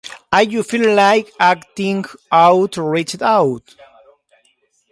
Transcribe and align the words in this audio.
If 0.33 0.51
you 0.51 0.63
feel 0.63 0.95
like 0.95 1.31
acting 1.39 2.05
out, 2.31 2.75
reach 2.77 3.21
out. 3.21 3.75